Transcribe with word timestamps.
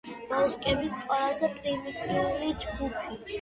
მოლუსკების 0.29 0.95
ყველაზე 1.03 1.51
პრიმიტიული 1.59 2.51
ჯგუფი. 2.65 3.21